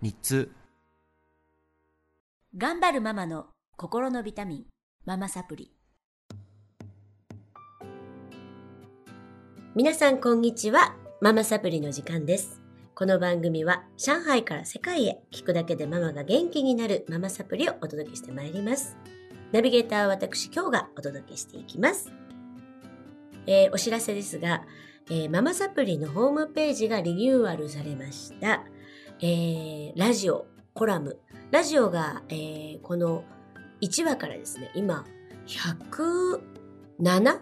[0.00, 0.52] 日通
[2.56, 4.64] 頑張るママの心のビタミン、
[5.04, 5.72] ママサプリ。
[9.74, 10.94] 皆さんこんにちは。
[11.20, 12.60] ママサプリの時間です。
[12.94, 18.96] この番組は上海から世界へ聞くだけでママが元気になるママサプリをお届けしてまいります。
[19.50, 22.12] ナビゲーターは私今日がお届けしていきます。
[23.48, 24.62] えーお知らせですが、
[25.10, 28.62] えーママサプリのホームページがリニューアルされました。
[29.20, 31.18] えーラジオ、コラム。
[31.50, 33.24] ラジオが、えーこの
[33.80, 35.04] 1話からですね、今、
[35.46, 37.38] 107?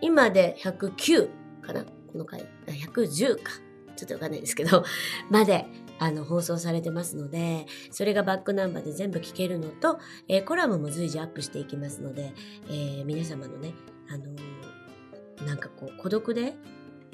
[0.00, 1.28] 今で109
[1.62, 1.84] かな？
[1.84, 2.46] この回。
[2.66, 3.52] 110か。
[3.96, 4.84] ちょっとわかんないですけど、
[5.30, 5.66] まで、
[6.00, 12.32] あの、放送されてますので、それがバックナンバーで全部聞けるのと、えーコラムも随時アップしていきますので、
[12.68, 13.74] えー皆様のね、
[14.08, 16.56] あのーなんかこう、孤独で、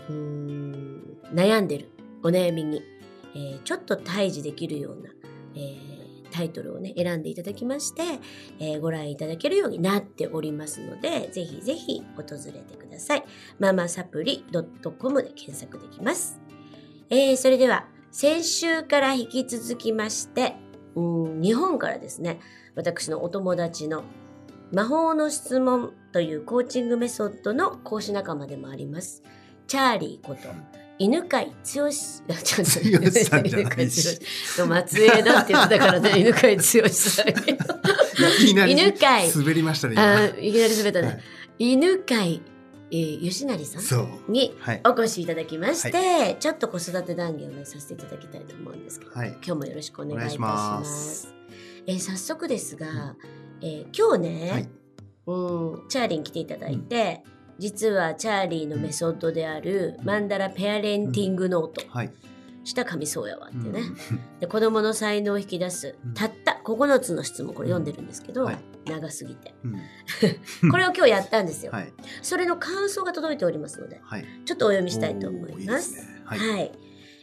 [0.09, 1.91] うーん、悩んでる
[2.23, 2.83] お悩みに、
[3.37, 5.11] えーちょっと対峙できるような、
[5.55, 5.97] えー
[6.33, 8.03] タイトルをね、選んでいただきまして、
[8.59, 13.25] えーご覧いただけるようになっておりますので、ぜひぜひ訪れてください。
[13.59, 14.45] ママサプリ
[14.99, 16.41] .com で検索できます。
[17.11, 20.57] えーそれでは、先週から引き続きまして、
[20.95, 22.41] うん日本からですね、
[22.75, 24.03] 私のお友達の
[24.73, 29.23] 魔法の質問というコーチングメソッドの講師仲間でもあります。
[29.69, 30.41] チャーリーこと、
[30.99, 37.27] 犬飼剛、あ ちょっと剛さんじゃないし犬飼剛の末裔だって言ってたからね、犬飼剛さん。
[38.71, 39.95] 犬飼滑りましたね。
[39.99, 41.07] あ今いきなり滑ったね。
[41.07, 41.21] はい
[41.59, 42.43] 犬飼、
[42.91, 44.33] えー、吉成さん。
[44.33, 44.81] にはい。
[44.85, 49.29] お越しいただきまして、ちょっと子育て談義をねさせていただきたいと思うんですけど、はい。
[49.43, 50.85] 今日もよろしくお願いいたしおま。
[50.85, 51.33] す
[51.87, 53.17] えー早速ですが、
[53.63, 54.69] えー今日ね、はい
[55.27, 57.23] うん、チャーリーに来ていただいて、
[57.59, 62.13] 実はチャーリーのメソッドである、マンダラペアレンティングノート、はい。
[62.65, 64.21] した神そうやわってね、うん。
[64.41, 66.15] で子供の才能を引き出す、うん。
[66.15, 68.59] たった9つの質問これ読んでるんですけど、はい。
[68.87, 69.55] 長すぎて。
[69.65, 69.75] うん。
[70.71, 71.93] これを今日やったんですよ、はい。
[72.23, 74.25] それの感想が届いておりますのではい。
[74.45, 75.97] ちょっとお読みしたいと思いまです。
[76.25, 76.39] はい。
[76.39, 76.73] はい、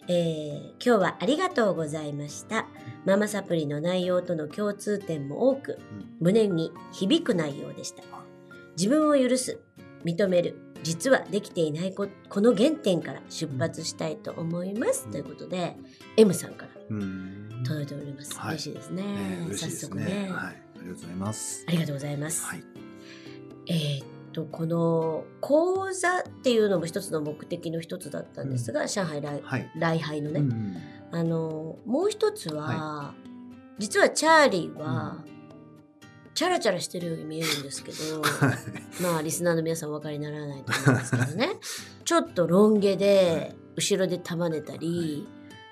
[0.08, 2.68] えー今日はありがとうございました。
[3.06, 5.80] ママサプリの内容との共通点も多くうん。
[6.22, 8.04] 胸に響く内容でした。
[8.78, 9.60] 自分を許す
[10.04, 10.58] 認める。
[10.84, 15.12] 実はできていないここの原点から出発したいと思います、うん。
[15.12, 15.78] ということで
[16.18, 17.64] M さんからうん。
[17.64, 18.50] 届いております、はい。
[18.52, 19.04] 嬉しいですね。
[19.04, 20.06] ね嬉しいです早速ね。
[20.06, 20.32] ね。
[20.32, 20.52] はい。
[20.52, 21.66] ありがとうございます。
[21.68, 22.64] ありがとうございます、はい。
[23.68, 29.72] えーっとこの講座っていうのも一つの目的の一つだったんですが、上海来はい。
[29.76, 30.78] 礼拝のね、うん
[31.12, 33.14] あのもう一つは、
[33.78, 35.24] 実はチャーリーは、
[36.34, 39.02] チャラチャラしてるように見えるんですけど はい。
[39.02, 41.50] まあリスナーの皆さんお分かりにならないと思うんですけどね。
[42.06, 45.28] ちょっとロン毛で後ろで束ねたり、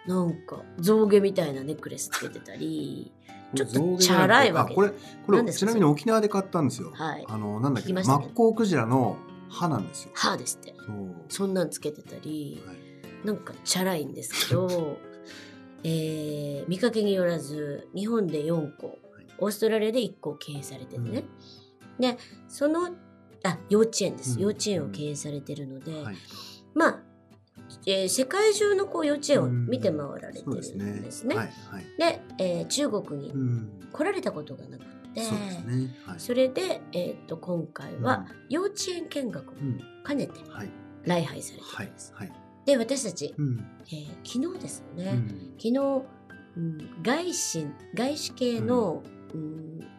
[0.06, 3.12] なんか象牙みたいなネックレスつけてたり
[3.56, 4.74] ちょっとチャラいわけ。
[4.74, 4.90] あ、これ、
[5.26, 6.92] これ、ちなみに沖縄で買ったんですよ。
[6.94, 7.26] はい。
[7.28, 9.18] あの、なんだっけ、マッコウクジラの
[9.50, 10.12] 歯なんですよ。
[10.14, 10.74] 歯ですって。
[10.78, 11.16] そう。
[11.30, 12.78] そんなんつけてたり、はい。
[13.26, 14.98] なんかチャラいんですけど、
[15.84, 19.00] えー見かけによらず日本で4校
[19.42, 21.24] オーストラリアで1校経営されててね、
[22.00, 22.90] でその
[23.44, 26.16] あ幼稚園です、うん幼稚園を経営されてるので、はい。
[26.74, 27.00] まあ、
[27.86, 30.94] えー世界中のこう幼稚園を見て回られてるんですね。
[31.02, 31.36] ですね。
[31.36, 31.52] はい。
[31.70, 31.86] はい。
[31.98, 33.70] で、えー中国にうん。
[33.92, 35.94] 来られたことがなくて、そね。
[36.06, 36.20] はい。
[36.20, 39.82] それで、えー、と今回はうん幼稚園見学もうん。
[40.06, 40.70] 兼ねてはい。
[41.04, 42.02] 礼拝されてはいるんで。
[42.64, 43.66] で私たち、うん。
[43.88, 45.28] えー昨日ですよね、うん
[45.58, 46.04] 昨日、
[46.58, 49.21] うん、外資外資系の、うん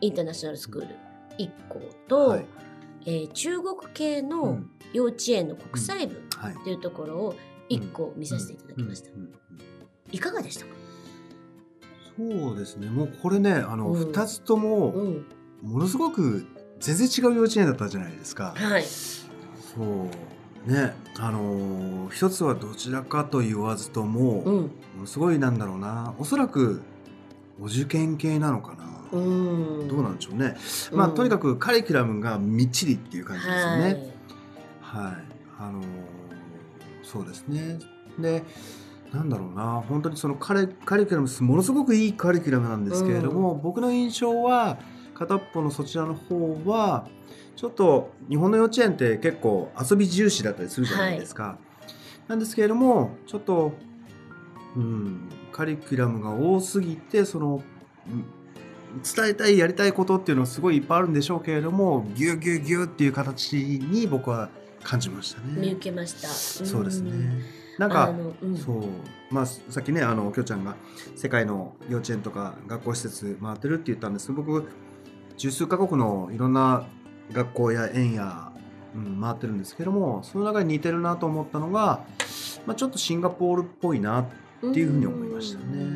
[0.00, 0.94] インターナショナルスクール
[1.38, 2.46] 1校と、はい。
[3.04, 4.70] えー中国系うのん。
[4.92, 6.54] 幼稚園の国際部はい。
[6.64, 7.34] というところを
[7.70, 9.16] 1校見させていただきました、うん。
[9.16, 9.24] うん。
[9.24, 9.32] うん。
[10.10, 10.72] いかがでしたか、
[12.18, 12.88] そうですね。
[12.88, 14.06] もうこれね、あの、うん。
[14.12, 15.26] 二つとも、うん、
[15.62, 16.44] ものすごく
[16.80, 18.52] 全然違う幼稚園だったじゃないですか。
[18.56, 18.82] はい。
[18.84, 19.12] そ
[19.80, 20.70] う。
[20.70, 24.54] ね、あのー一つはどちらかと言わずとも、うん。
[24.62, 24.68] も
[25.00, 26.82] のすごいなんだろうな、おそらく
[27.60, 28.91] お受験系なのかな。
[29.12, 29.20] う
[29.84, 30.56] んどうなんでしょうね。
[30.92, 34.16] まあ、うんとにかくカリキュラムがみっちりっていう感じですよはいね。
[34.80, 35.14] はい。
[35.58, 35.84] あのー
[37.12, 37.78] そうですね。
[38.18, 38.42] で、
[39.12, 44.78] なんだろうな本当にそのカレカリキュラムものすごくいいカリキュラムなんですけれども、僕の印象は
[45.14, 47.06] 片っぽのそちらの方は
[47.54, 51.58] ちょっと日本の幼稚園って結構遊び重視だったりするじゃないですか。
[52.28, 53.72] なんですけれどもちょっと、
[54.74, 57.62] うん、カリキュラムが多すぎてその
[58.08, 58.24] うん
[59.14, 64.50] 伝えたいやりたいことっていうのはすごいいっぱいあるんでしょうけれどもギュギュギュっていう形に僕は
[64.82, 65.46] 感じましたね。
[65.56, 66.28] 見受けました。
[66.28, 67.12] そうですね。
[67.78, 68.84] ななんか、の、うん、そう
[69.30, 70.76] まあさっきねあのきょうちゃんが
[71.16, 74.68] 世界の幼稚園とか学校施設回ってるって言ったんですけど僕
[75.36, 76.86] 十数カ国のいろんな
[77.32, 78.52] 学校や園や、
[78.94, 82.04] うん、回ってるんですけどもその中に似てるなと思ったのが、
[82.66, 84.26] まあ、ちょっとシンガポールっぽいなっ
[84.60, 85.86] ていうふうに思いましたね。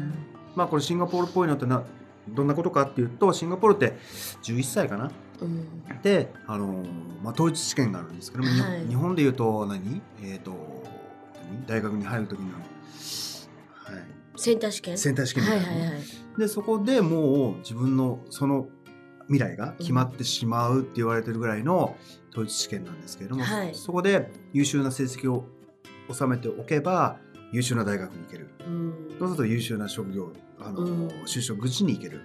[0.55, 1.85] まあこれシンガポールっぽいのってな
[2.29, 3.97] どんなことかっていうとシンガポールって
[4.43, 5.11] 11歳かな。
[5.41, 5.69] うん。
[6.03, 6.85] で、あの
[7.23, 8.87] まあ、統一試験があるんですけども、にはい。
[8.87, 10.01] 日本でいうと何？
[10.23, 10.53] えっ、と
[11.51, 11.67] 何？
[11.67, 12.63] 大学に入る時の、はい、
[14.37, 14.99] センター試験？
[14.99, 15.67] センター試験みたいな。
[15.67, 16.03] ねはいはいはい。
[16.39, 18.69] でそこでもう自分のその
[19.29, 21.97] 未来が決まってしまうって言われてるぐらいの
[22.31, 23.75] 統一試験なんですけれども、はい。
[23.75, 25.47] そこで優秀な成績を
[26.13, 27.19] 収めておけば
[27.53, 28.51] 優秀な大学に行ける。
[28.67, 28.95] うん。
[29.19, 31.09] そうすると優秀な職業あの、うん。
[31.27, 32.21] 就職口に行ける。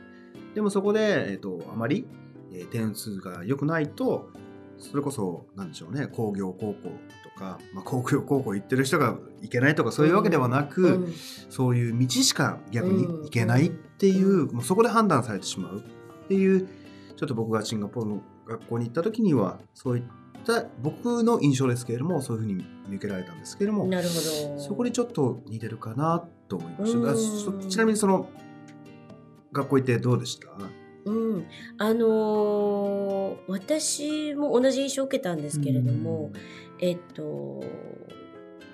[0.56, 2.08] でもそこで、えっとあまり、
[2.52, 4.30] えー点数が良くないと
[4.78, 6.90] それこそなんでしょうね工業高校
[7.24, 11.14] とか、まあ、工業高校行ってる人が行けないとかそういうわけではなく、うん。
[11.50, 14.56] そういう道しか逆に行けないっていう、うん。
[14.56, 16.68] もうそこで判断されてしまうっていう
[17.16, 20.14] ちょっと僕がシンガポールの学校に行った時にはそういった
[20.82, 24.60] 僕の印象ですけれどもそういうふうに見受けられたんですけれどもなるほど。
[24.60, 27.62] そこにちょっと似てるかなと思いましうん。
[27.62, 28.28] たちなみにその
[29.52, 30.48] 学校行ってどうでした？
[31.04, 31.48] うん、
[31.78, 36.32] あのー私も同じ印象を受けたんですけれども、
[36.80, 37.64] えっと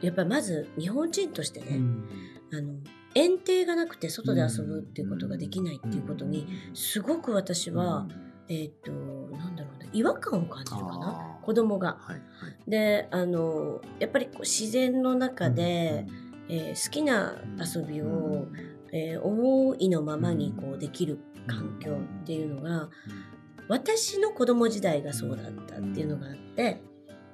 [0.01, 2.07] やっぱりまず日本人としてね、うん。
[2.53, 2.73] あの
[3.15, 8.07] 園庭がなくて外で遊ぶっていうことができないっていうことにすごく私は、
[8.49, 11.97] えっとなんだろうな違和感を感じるかな子供が。
[12.01, 12.69] はいはい。
[12.69, 16.05] であのやっぱりこう自然の中で、
[16.49, 18.47] えー好きな遊びを、
[18.91, 22.89] えー思いのままにこうできる環境っていうのが
[23.69, 26.81] 私の子供時代がそうだったっていうのがあって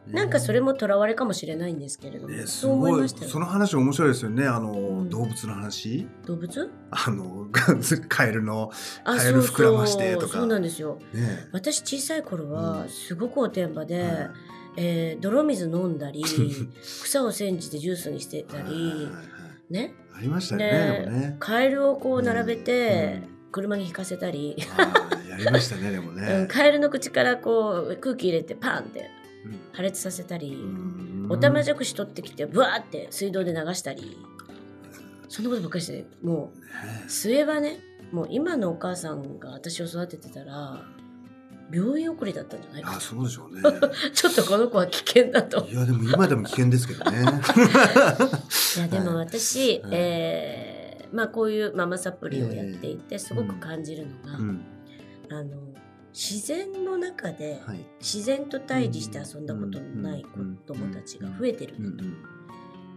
[0.08, 3.10] なんかそれもとらわれかもしれないんですけれども、ね、すごい。
[3.10, 4.46] その話面白いですよね。
[4.46, 5.10] あの、ん。
[5.10, 6.08] 動物の話？
[6.26, 6.72] 動物？
[6.92, 7.48] あの
[8.10, 8.72] カエルの
[9.06, 10.40] あカエル膨らましてとか。
[10.40, 11.00] そうなんですよ。
[11.14, 11.48] ね。
[11.54, 12.90] 私小さい頃うはん。
[12.90, 14.30] すごくおてんばで、はい。
[14.76, 16.24] えー泥水飲んだり
[17.04, 19.94] 草を煎じてジュースにしてたりはいね。
[20.16, 21.36] ありましたよねね。
[21.40, 24.58] カエルをこう並べてうん車に引かせたり、
[25.30, 29.12] やりましたねでも うんね、カエルの口からこう空気入れてパンって
[29.74, 30.58] 破裂させたり、
[31.30, 34.18] おたまじゃくし取ってきてブワーって水道で流したり
[35.30, 37.80] そんなことばっかりしてもうね末はね
[38.12, 40.86] もう今のお母さんが私を育ててたら
[41.72, 43.62] 病院送りだったんじゃないかあなそうでしょうね。
[44.14, 45.66] ちょっとこの子は危険だと。
[45.68, 47.18] いやでも今でも危険ですけどね。
[48.78, 49.26] いやでもはい。
[49.26, 49.90] 私、はい。
[49.92, 54.62] えーまあこういうママサプリをやっていてすごく感じるのが、うん。
[55.30, 55.73] あの
[56.14, 57.80] 自然の中ではい。
[58.00, 61.86] 自然と対峙して遊んだことのないうん子供たちが増えてるうん。
[61.88, 61.98] ん。
[61.98, 62.10] だと。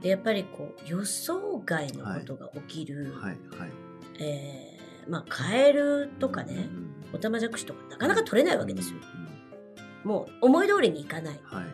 [0.02, 3.36] でやっぱりこう予想外のことが起きる、はい。
[3.58, 3.70] はい。
[4.20, 8.98] えーまあカエルとかね、うんオタマジャクシとかなかなか取れないわけですよ。
[9.14, 9.26] うん
[10.08, 11.40] もう思い通りにいかない。
[11.44, 11.64] はい。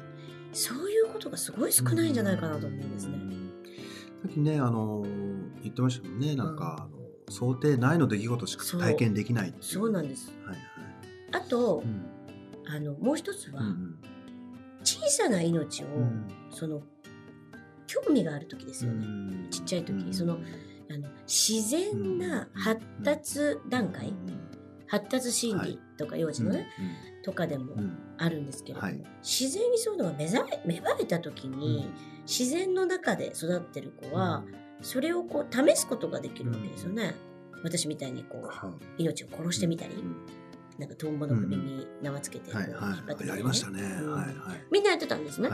[0.52, 3.18] そういうことがすごい少ないんじゃないかなと思うんですね。
[4.22, 5.04] さっきねあの
[5.62, 6.36] 言ってましたもんね。
[6.36, 10.32] なんか、あの想定内の出来事しか体験できないそうなんです。
[10.46, 10.71] はいはい
[11.32, 12.06] あと、うん
[12.64, 13.98] あのもう一つは、うん
[14.84, 16.28] 小さな命を、うん。
[16.50, 16.82] その
[17.86, 19.06] 興味がある時ですよね。
[19.06, 19.08] う
[19.46, 19.48] ん。
[19.50, 19.92] ちっちゃい時。
[19.92, 20.12] うん。
[20.12, 20.38] その
[20.90, 24.12] あの自然な発達段階、
[24.86, 26.68] 発達心理とか幼児のね、
[27.22, 27.76] とかでも
[28.18, 29.02] あるんですけれども、はい。
[29.22, 31.90] 自然にそういうのが目覚め芽生えた時に、
[32.26, 34.44] 自然の中で育ってる子は、
[34.80, 37.14] それをこう試すことができるわけですよね。
[37.62, 39.02] 私みたいにこうはい。
[39.04, 40.16] 命を殺してみたり、うん
[40.78, 43.80] なんかトンボの首に縄つけて引っ張ってやりましたね。
[44.70, 45.50] みんなやってたんですね。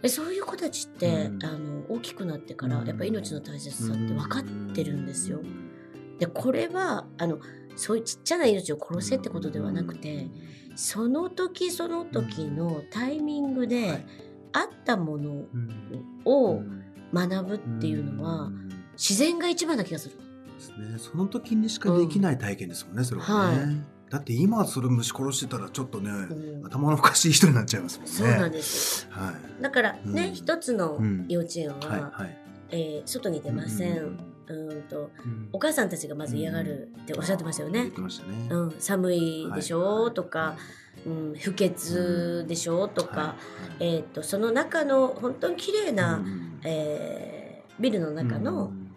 [0.00, 1.44] でそういう子たちって、うん。
[1.44, 2.86] あの大きくなってから、うん。
[2.86, 4.42] やっぱ命の大切さって分かっ
[4.74, 5.40] てるんですよ。
[6.18, 7.38] でこれはあの
[7.76, 10.28] そういうちっちゃな命を殺せってことではなくて、
[10.76, 13.90] その時その時のタイミングはでい。
[14.52, 16.22] あったものうん。
[16.24, 16.62] を
[17.12, 18.68] 学ぶっていうのはん。
[18.92, 20.16] 自然が一番な気がする。
[20.16, 20.98] ですね。
[20.98, 23.66] その時にしかできない体験ですもんねそれはね、は
[24.10, 26.66] だって今それ虫殺してたらちょっとね、うん。
[26.66, 28.12] 頭のおかしい人になっちゃいますもんね。
[28.12, 29.10] そうなんですよ。
[29.12, 29.62] はい。
[29.62, 30.34] だからね、うん。
[30.34, 31.26] 一つのうん。
[31.28, 32.38] 幼稚園は、はいはい。
[32.70, 33.98] えー外に出ません。
[33.98, 34.18] うん
[34.50, 35.48] うんとうん。
[35.52, 37.82] お母さんたちがまず嫌がるっておっしゃってましたよね。
[37.82, 37.94] 言っ。
[37.94, 38.48] てましたね。
[38.50, 40.56] うん、寒いでしょ、はいとか、
[41.06, 43.36] うん、不潔でしょ、とか、は
[43.78, 48.96] いえー、とその中の本当に綺麗な、うんえービルの中うのん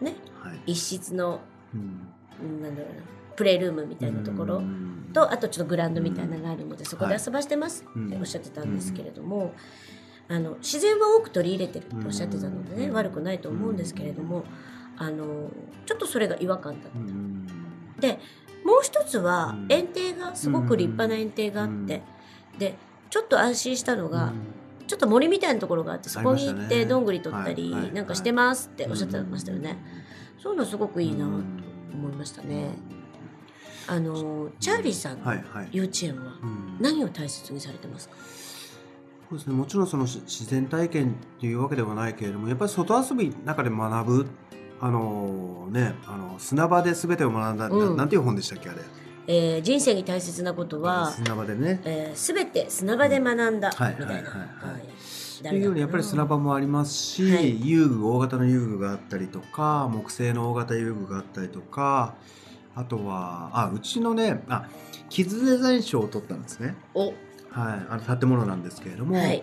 [0.00, 0.72] ねはい。
[0.72, 1.40] 一室の、
[1.74, 2.08] うん
[2.40, 2.62] うん。
[2.62, 3.02] なんだろうな
[3.36, 4.56] プレイルームみたいなところ。
[4.56, 5.10] うん。
[5.12, 9.54] とあとちょっとグラウンドみたいなのがあるのでそこではい遊ばしてますうんっておっしゃってたんですけれども、
[10.28, 12.94] あの自然は多く取り入れてるっておっしゃってたのでね、うん。
[12.94, 14.44] 悪くないと思うんですけれども
[14.96, 15.50] あの
[15.86, 16.98] ちょっとそれが違和感だった。
[16.98, 17.46] うん。
[18.00, 18.18] で
[18.64, 19.66] もう一つはうん。
[19.70, 22.02] 園庭がすごく立派な園庭があって、
[22.58, 22.74] で
[23.10, 24.32] ちょっと安心したのが、
[24.88, 29.78] ちょっと森みたいなところがあってそこに行ってどんぐり取ったりなんかしてますっておっしゃってましたよね。
[30.42, 31.60] そういうのすごくいいなとうん。
[31.94, 32.70] 思いましたね。
[33.86, 35.18] あのチャーリーさん
[35.72, 36.76] 幼稚園はうん。
[36.80, 38.16] 何を大切にされてますか？
[39.30, 44.26] そうですね、もちろんそのし自然体験っていうわけではないけれどもやっぱり外遊びの中で学ぶ
[44.80, 47.96] あのねあの砂場で全てを学んだ、うん。
[47.96, 48.78] なんていう本でしたっけあれ？
[49.26, 51.80] えー人生に大切なことは、砂場でね。
[51.84, 54.06] えー、全て砂場で学んだみたいな。
[54.06, 54.72] はいはいはいはい。
[54.72, 54.82] はい。
[54.82, 57.66] っていうようにやっぱり砂場もありますし、はい。
[57.66, 62.14] 遊具大型の遊具があったりとか木製の大型遊具があったりとか
[62.74, 64.68] あとはあうちのねあ
[65.08, 67.06] キッズデザイン賞を取ったんですね、お。
[67.06, 67.14] はい、
[67.88, 69.42] あの建物なんですけれども、はい。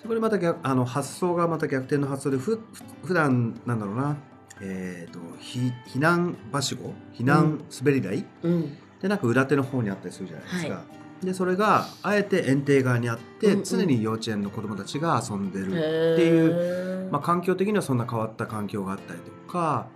[0.00, 2.60] そこでまた逆あの発想がまた逆転の発想でふふ
[3.04, 4.16] 普段なんだろうな
[4.60, 8.78] えー、とひ避難はしご避難滑り台、うん。
[9.00, 10.84] でなんか裏手の方にあったりするじゃないですか、
[11.22, 13.64] でそれがあえて園庭側にあって、うんうん。
[13.64, 15.78] 常に幼稚園の子どもたちが遊んでるって
[16.24, 19.86] いうまあ、環境的にはそんな変わった環境があったりとか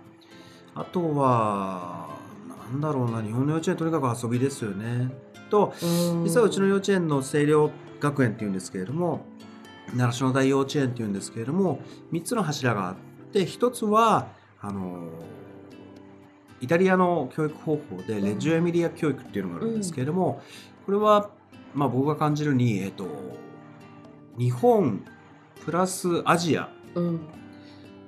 [0.75, 2.06] あとは
[2.71, 5.09] なんだろうな日本の幼稚園とにかく遊びですよね。
[5.49, 5.73] と
[6.23, 9.25] 実はうちの幼稚園の清涼学園っていうんですけれども
[9.95, 11.79] 習志野大幼稚園っていうんですけれども
[12.11, 12.95] 3つの柱があっ
[13.31, 14.27] て1つは
[14.59, 15.09] あの
[16.59, 20.41] イタリアの教育方法でレッジオエミリア教育っていうのがあるんですけれども、
[20.85, 21.29] これは、
[21.75, 23.05] まあ、僕が感じるに、えっと、
[24.39, 25.05] 日本
[25.63, 27.27] プラスアジアうん。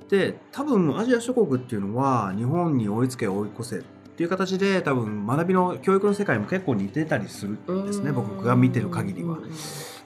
[0.09, 3.83] で多分アジア諸国っていうのは日本に追いつけ追い越せっ
[4.19, 9.37] ていう形で多分学びの教育の世界も結構似てたりするんですね僕が見てる限りは。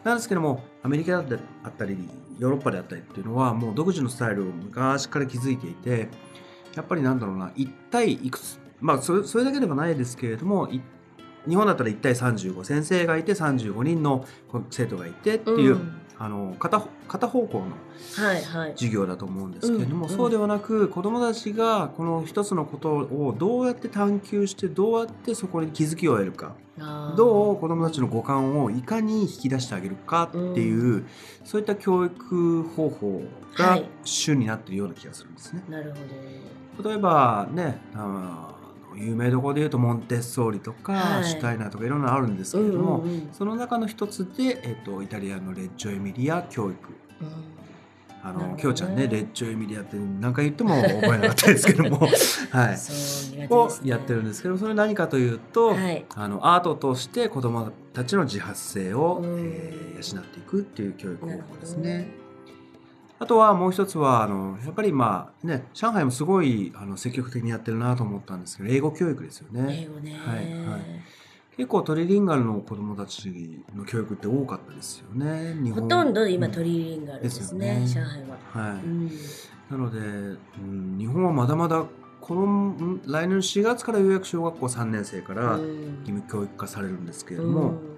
[0.03, 1.97] なんですけどもアメリカであったり
[2.37, 6.09] ヨーロッパであったりっていうのはもう独自のスタイルを昔から築いていて
[6.75, 10.79] やっぱりなんだろうな1対いくつまあそれそれだけではないですけれどもい
[11.49, 14.27] 日本だったら1対35先生がいて35人の
[14.69, 17.65] 生徒がいてっていう、んあの片片方向の
[18.15, 18.71] はいはい。
[18.77, 20.17] 授業だと思うんですけれども、うんうん。
[20.17, 26.55] そうではなく子どもたちがこの一つのことをどうやって探求してどうやってそこに気づきを得るか
[27.17, 31.05] どう子どもたちの五感をいかに引き出してあげるかっていう、
[31.43, 33.23] そういった教育方法
[33.57, 33.89] がはい。
[34.05, 35.63] 主になっているような気がするんですね。
[35.67, 38.62] なるほど例えばねあの
[38.97, 41.25] 有名どころで言うとモンテッソーリとか、はい。
[41.25, 43.29] シュタイナーとかいろんなのあるんですけれども、うんうんうん。
[43.31, 46.77] その中の一つで、えっと、イタリアのレッジョエミリア教育。
[47.21, 47.27] うん。
[48.25, 51.99] あのねきょうちゃんねレッジョエミリアって何回言っても 覚えなかったですけども
[52.51, 52.77] はい。
[52.77, 56.05] そう苦手をやってるんですけどそれ何かというと、はい。
[56.15, 59.39] あのアートとして子どもたちの自発性を、うん。
[59.39, 62.22] えー養っていくっていう教育方法ですね。
[63.23, 69.83] あとはもう一つはあのやっぱりまあね上海もすごいあの積極的にやってるなと思ったんですけど英語教育ですよね。
[69.83, 70.11] 英語ね。
[70.13, 70.81] はいはい。
[71.55, 75.53] 結構トリリンガルの子どもたちの教育って多かったですよね。
[75.63, 75.83] 日本。
[75.83, 76.51] ほとんど今うん。
[76.51, 78.83] トリリンガルですね,、ですよ上ね海は、はい。
[78.83, 79.09] うん。
[79.69, 81.85] なので、うん、日本はまだまだ
[82.19, 85.99] このん来年4月からようやく小学校3年生からうん。
[86.01, 87.92] 義務教育化されるんですけれども、うん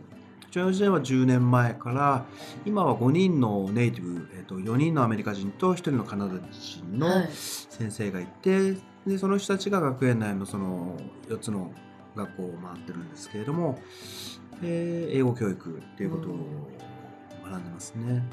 [0.55, 2.25] うちの時代は10年前から
[2.65, 10.97] 今は5人のネイティブ、えっと4人のアメリカ人と1人のカナダ人のはい先生がいて、でその人たちが学園内のその
[11.27, 11.73] 4つの
[12.15, 13.81] 学校を回ってるんですけれども、
[14.61, 16.37] で英語教育っていうことを
[17.43, 18.23] 学んでますね。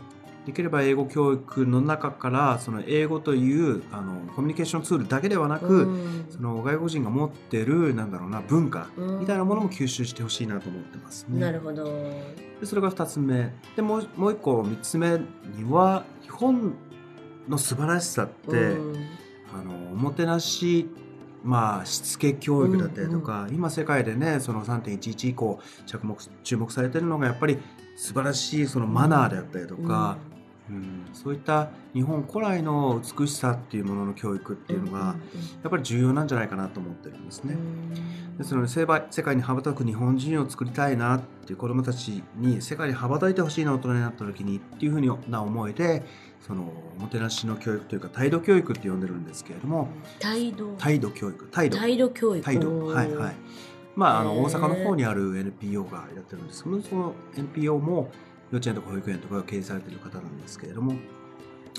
[0.46, 6.26] できれば英語教育の中からその英語というあのコミュニケーションツールだけではなく、うん。
[6.30, 9.20] その外国人が持ってるなんだろうな文化うん。
[9.20, 11.40] みたいなものも吸収してほしいなと思ってますね。
[11.40, 11.84] なるほど。
[12.60, 13.52] でそれが2つ目。
[13.76, 16.74] でもうもう1個3つ目には日本
[17.48, 19.06] の素晴らしさって、うん。
[19.54, 20.88] あのおもてなし
[21.44, 27.58] まあしつけ教育だったりとか、今世界でねその3.11以降着目注目されてるのがやっぱり
[27.96, 30.31] 素晴らしいそのマナーであったりとか、うん
[30.72, 35.16] うん、そういった日本古来の美しさっていうものの教育っていうのが、
[35.62, 37.56] やっぱり重要なんじゃないかなと思ってるんですね。
[38.38, 46.02] ですので世界に羽ばたく日本人を作りたいなっていう子どもたちに世界に羽ばたいてほしいな大人になった時にっていうふうな思いで
[46.40, 49.88] そのおもてなしの教育というか態度教育って呼んでるんですけれども
[50.18, 50.74] 態度。
[50.78, 51.46] 態度教育。
[51.48, 51.76] 態度。
[51.76, 52.44] 態度教育。
[52.44, 52.86] 態度。
[52.86, 53.34] はいはい。
[53.94, 58.10] まああの大阪の方にある NPO がやってるんですけどその NPO も
[58.52, 60.94] 幼稚園とか保育園とかが経営されてる方なんですけれども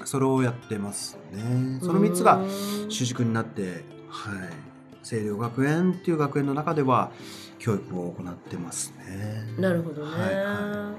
[0.05, 1.79] それをやってますね。
[1.79, 2.43] その3つが
[2.89, 4.73] 主軸になってはい。
[5.03, 7.11] 清涼学園っていう学園の中では
[7.59, 9.43] 教育を行ってますね。
[9.59, 10.95] なるほどね、はいは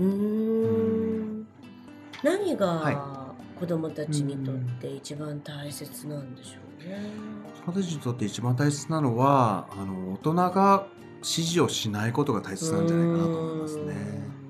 [0.00, 1.46] うーん。
[2.24, 2.94] 何はい。
[2.94, 7.12] が子供たちにとって一番大切なんでしょうね、
[7.64, 10.86] 子供たちにとって一番大切なのはあの大人が
[11.18, 14.43] 指示をしないことが大切なんじゃないかなと思いますね。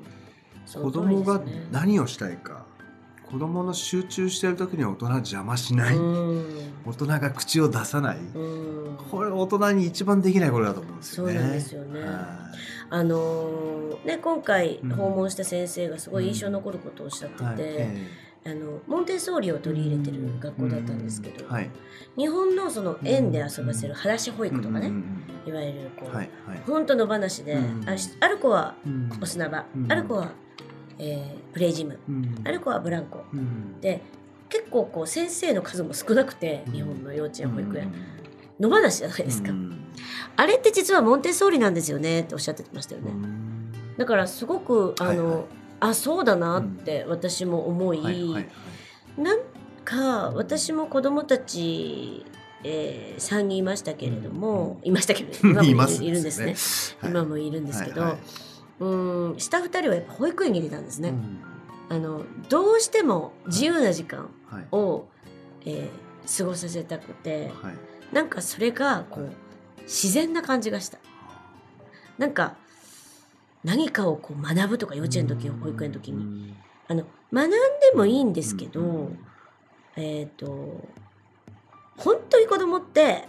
[0.67, 1.41] 子供が
[1.71, 2.65] 何をしたいか。
[3.31, 8.19] 子供の集中している時には大人は邪魔しない、大人が口を出さない、
[9.11, 11.33] これ大人に一番できないことだと思うんですよね。
[11.33, 12.01] そうなんですよね。
[12.01, 12.11] はい。
[12.91, 17.57] あのーね今回うん訪問した先生がすごい印象に残ることをおっしゃってて、はい。
[17.59, 18.07] え
[18.47, 21.51] あのモンテッソーリを取り入れてる学校だったんですけど、うん。
[21.53, 21.71] はい、
[22.17, 25.05] 日本のその園で遊ばせる裸足保育とかね、うん
[25.47, 26.31] いわゆるこう、はい。
[26.47, 26.61] はい。
[26.67, 27.85] 本当の話で、うん
[28.21, 29.11] ある子はうん。
[29.21, 29.91] お砂場、うん。
[29.91, 30.31] ある子は、
[30.99, 31.99] えープレイジム。
[32.09, 32.43] うん。
[32.45, 33.25] ある子はブランコ。
[33.33, 33.81] うん。
[33.81, 34.03] で
[34.49, 36.73] 結構こう先生の数も少なくて、うん。
[36.73, 37.93] 日本の幼稚園保育園、
[38.61, 39.85] 野放しじゃないですか、うん。
[40.37, 43.73] あれって実はモンテッソーリなんですよねっておっしゃってましたよね、うん。
[43.97, 45.45] だからすごくあの、はいはい。
[45.81, 48.49] あそうだなって私も思い、はいはいはい。
[49.19, 49.41] なん
[49.85, 52.25] か私も子供たち、
[52.63, 55.33] えー、3人いましたけれども、いましたけど
[55.63, 56.55] 今もいるんですね。
[57.01, 57.11] はい。
[57.11, 58.21] 今もいるんですけど、はいはい
[58.81, 59.35] うん。
[59.39, 61.41] 下2人はやっぱ保育園に入れたんですね、うん。
[61.89, 64.67] あのどうしても自由な時間はい。
[64.73, 65.07] を、
[65.65, 68.15] えー過ごさせたくてはい。
[68.15, 69.33] なんかそれがこう
[69.83, 70.99] 自然な感じがした。
[72.19, 72.57] なんか
[73.65, 76.25] 何かをこう学ぶとか幼稚園の時保育園の時に。
[76.25, 76.55] に
[76.87, 77.57] あの学んで
[77.95, 79.19] もいいんですけど、うん
[79.97, 80.87] えっ、と
[81.97, 83.27] 本当に子供って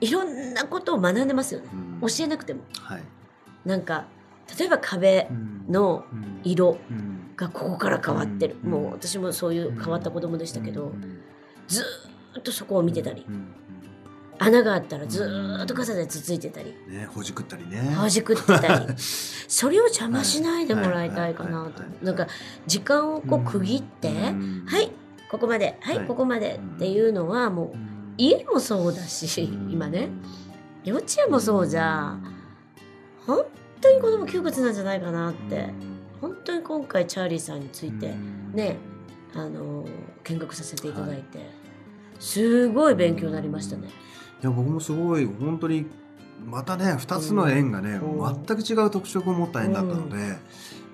[0.00, 1.68] いろんなことを学んでますよね。
[2.00, 2.62] 教えなくても。
[2.80, 3.02] はい。
[3.64, 4.06] なんか
[4.58, 5.28] 例えば壁
[5.68, 6.40] のうん。
[6.42, 7.16] 色うん。
[7.36, 8.70] がここから変わってる、うん。
[8.70, 11.20] もう私もそういう変わった子供でしたけど、うん。
[11.68, 13.54] ずーっとそこを見てたり、うん。
[14.38, 17.94] 穴があったらずーっと傘でつついてたり、ねほじくったりね。
[17.94, 18.94] はじくってたり。
[18.98, 21.82] それを邪魔しないでもらいたいかなと。
[22.02, 22.26] なんか
[22.66, 24.64] 時間をこう区切って、うん。
[24.66, 24.90] はい
[25.30, 26.06] ここまではい、はい。
[26.06, 27.78] ここまでっていうのはもう
[28.18, 30.08] 家もそうだし、今ね。
[30.84, 32.16] 幼稚園もそうじゃ
[33.26, 33.44] 本
[33.80, 35.68] 当に子供窮屈なんじゃないかなって、
[36.20, 38.14] 本当に今回チャーリーさんについて
[38.52, 38.76] ね、
[39.34, 39.86] あの
[40.24, 41.38] 見学させていただいて、
[42.18, 43.88] すごい勉強になりましたね。
[43.88, 45.86] いや僕もすごい本当に
[46.44, 48.44] またね2つの園がね、うん。
[48.46, 50.16] 全く違う特色を持った園だったので、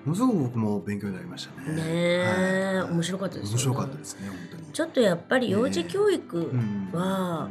[0.05, 1.75] ものすごく僕も勉強になりましたね。
[1.75, 2.91] ねえ、はい。
[2.91, 3.53] 面白かったですよね。
[3.53, 4.63] 面白かったですね本当に。
[4.71, 7.49] ちょっとやっぱり幼児教育うんは、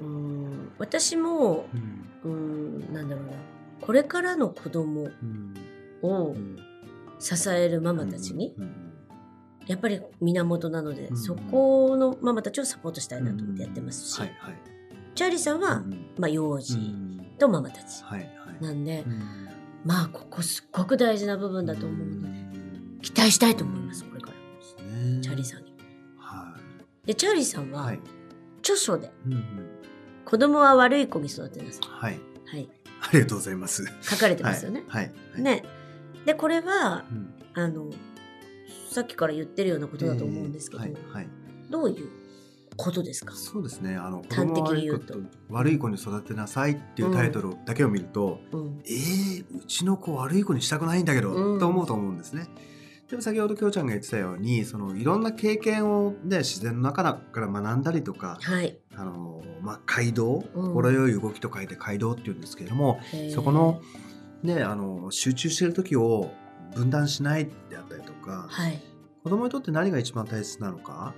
[0.00, 1.66] うん私も、
[2.24, 2.30] うん。
[2.30, 2.34] う
[2.90, 3.32] ん、なんだろうな
[3.84, 5.54] これからの子供うん。
[6.02, 6.56] をうん。
[7.20, 8.80] 支えるママたちに、うん
[9.66, 14.20] やっぱり源なので、うんそこのママたちをサポートしたいなと思ってやってますし、
[15.14, 17.26] チャーリーさんは、うんまあ、幼う児ん。
[17.38, 18.02] とママたち
[18.60, 19.22] なんで、うん。
[19.86, 22.98] まあここすっごく大事な部分だと思うので、ん。
[23.00, 24.34] 期待したいと思いますこれから。
[25.22, 25.72] チャーリーさんに。
[26.18, 26.56] は
[27.06, 27.90] でチャーリーさんは、
[28.58, 29.44] 著書でうんうん
[30.26, 31.88] 「子供は悪い子に育てなさい。
[31.88, 32.68] はい」はい、
[33.02, 33.84] ありがとうございます。
[34.02, 34.84] 書かれてますよね。
[34.88, 35.12] はい。
[35.32, 35.42] はい。
[35.42, 35.64] ね。
[36.24, 37.34] でこれはうん。
[37.56, 37.90] あの
[38.90, 41.12] さっきから言ってるようなことだと思うんですけど、えーはい。
[41.12, 41.28] はい。
[41.70, 42.08] どういう
[42.76, 43.34] ことですか？
[43.34, 43.96] そうですね。
[43.96, 45.14] あの子端的に言うと。
[45.48, 48.80] 悪い子に育てなさいっていうタイトルだけを見ると、うん。
[48.84, 51.58] えー、うちの子悪い子にしたくないんだけど、うん。
[51.60, 52.46] と思うと思うんですね。
[53.08, 58.78] でも先ほどきょうちゃんが言ってたようにそのいろんな経験を、ね、自然の中から学んだりとか、はい。
[58.96, 60.66] あのまあ、街道うん。
[60.68, 63.34] 心よい動きと書いて街道っていうんですけれども、へー。
[63.34, 63.80] そこの,、
[64.42, 66.32] ね、あの集中してる時を
[66.74, 68.82] 分断しないであったりとか、はい。
[69.22, 71.14] 子供にとって何が一番大切なのか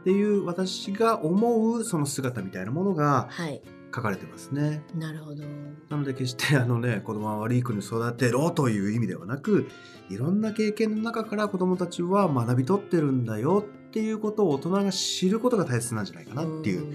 [0.00, 3.62] っていう私が思うその姿みたいなものがはい
[3.94, 4.82] 書かれてますね。
[4.94, 5.42] なるほど。
[5.88, 9.66] なので決して あのね子供は悪い子に育てろという意味ではなく
[10.08, 16.92] いろんな経験の中から子供たちは学び取ってるんだよっていうことを大人が知ることが大切なんじゃないかなっていう、ん。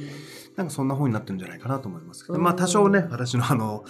[0.55, 2.43] なんかそんな本になってるんじゃないかなと思いますけど、うん。
[2.43, 3.83] まあ多少ね私のあの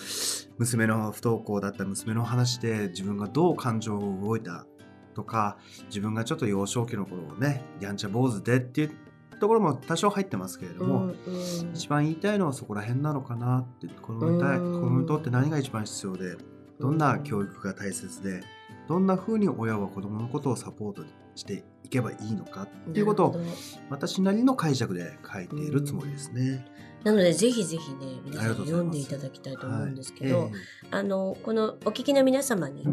[0.58, 4.66] 娘の不登校だった娘の話で自分がどう感情を動いた
[5.14, 8.98] とか自分がちょっと幼少期の頃ねやんちゃ坊主でっていう
[9.40, 11.72] ところも多少入ってますけれども、うんうん。
[11.74, 14.82] 一番言いたいのはそこら辺なのかなって子供に対うん。
[14.82, 16.36] 子供にとって何が一番必要で
[16.80, 18.44] どんな教育が大切で
[18.88, 21.04] どんな風に親は子供のことをサポート
[21.36, 23.42] していけばいいのかっていうことを
[23.90, 26.66] 私なりの解釈で書いているつもりですね。
[27.06, 30.50] なのでぜひぜひね皆さん読んでいただきたいと思うんですけど、はい。
[30.50, 32.84] えあのこのお聞きの皆様に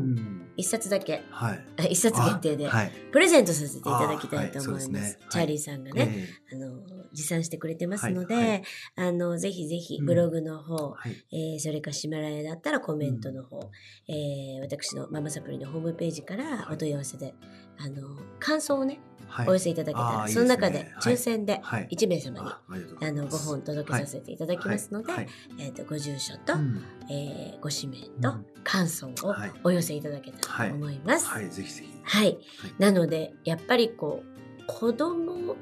[0.59, 1.64] 一冊だけ、はい。
[1.78, 2.68] あ一冊限定で。
[3.11, 4.83] プレゼントさせていただきたいと思います。
[4.83, 5.00] あはいすね。
[5.00, 5.16] はい。
[5.31, 6.83] チャーリーさんがね、えあの
[7.14, 8.62] 持参してくれてますので、
[8.96, 10.05] あのぜひぜひうん。
[10.05, 11.24] ブログの方、えはい。
[11.33, 13.70] えーそれかシマラヤだったらコメントの方、
[14.09, 17.35] えー私のママサプリのホームページからお問い合わせで、
[17.78, 19.49] あの感想をね、はい。
[19.49, 21.88] お寄せいただけたら、その中で抽選ではい。
[21.90, 25.29] 1名様に、あのご本届けさせていただきますので、はい。
[25.59, 26.85] えー、とご住所と、うん。
[27.11, 28.47] えーご氏名うとん。
[28.64, 29.53] 感想をはい。
[29.64, 31.27] お寄せいただけたらと思います。
[31.27, 31.90] はい、ぜひぜひ。
[32.03, 32.38] はい。
[32.79, 35.57] なので、やっぱりこう、子供、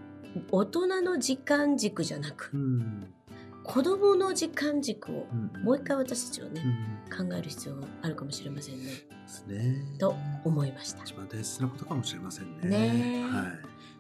[0.51, 3.13] 大人の時間軸じゃなくう、ん。
[3.63, 6.63] 子供の時間軸をうんもう一回私たちはね、
[7.11, 7.29] うん。
[7.29, 8.91] 考える必要があるかもしれませんね。
[9.31, 9.85] ですね。
[9.99, 10.15] と
[10.45, 11.03] 思いました。
[11.05, 12.69] 一番大切なことかもしれませんね。
[12.69, 13.47] ねえはい。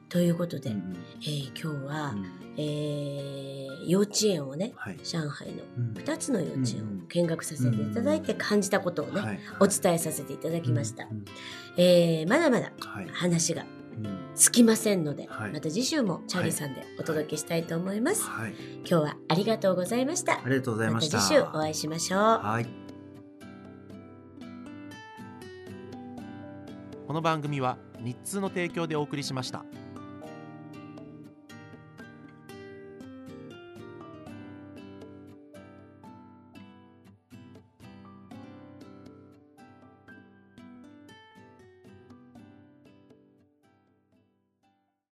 [0.08, 4.98] ということで、うんえー今日は、うんえー幼稚園をね、はい。
[5.02, 11.04] 上海のうん2つの幼稚園うんを見学させていただいて感じたことをね、はいお伝えさせていただきました。
[11.04, 11.24] うんうん
[11.76, 13.08] えーまだまだはい。
[13.12, 18.22] 話がうん尽きませんので、はいまた次週もチャーリーさんでお届けしたいと思います。
[18.24, 18.54] はい。
[18.78, 20.40] 今日はありがとうございました。
[20.44, 21.18] ありがとうございました。
[21.18, 22.79] た次週お会いしましょう。
[27.10, 29.64] この番組は日通の提供でお送りしました。